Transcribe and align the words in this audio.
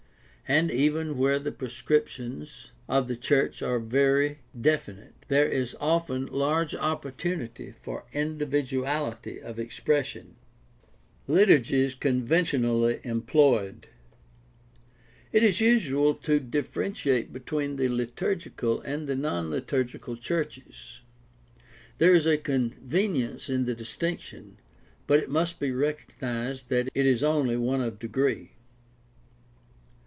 And 0.47 0.69
even 0.69 1.17
where 1.17 1.39
the 1.39 1.53
prescriptions 1.53 2.71
of 2.89 3.07
the 3.07 3.15
church 3.15 3.61
are 3.61 3.79
very 3.79 4.39
definite 4.59 5.13
there 5.29 5.47
is 5.47 5.77
often 5.79 6.25
large 6.25 6.75
opportunity 6.75 7.71
for 7.71 8.03
individuality 8.11 9.39
of 9.39 9.57
expression. 9.57 10.35
PRACTICAL 11.25 11.35
THEOLOGY 11.53 11.63
619 11.63 11.77
Liturgies 11.77 11.95
conventionally 12.01 12.99
employed.— 13.09 13.87
It 15.31 15.41
is 15.41 15.61
usual 15.61 16.15
to 16.15 16.41
differ 16.41 16.81
entiate 16.83 17.31
between 17.31 17.77
the 17.77 17.87
liturgical 17.87 18.81
and 18.81 19.07
the 19.07 19.15
non 19.15 19.49
liturgical 19.49 20.17
churches. 20.17 20.99
There 21.97 22.13
is 22.13 22.25
a 22.25 22.37
convenience 22.37 23.49
in 23.49 23.63
the 23.63 23.73
distinction, 23.73 24.57
but 25.07 25.21
it 25.21 25.29
must 25.29 25.61
be 25.61 25.71
recognized 25.71 26.67
that 26.67 26.89
it 26.93 27.07
is 27.07 27.23
only 27.23 27.55
one 27.55 27.79
of 27.79 27.97
degree. 27.99 28.51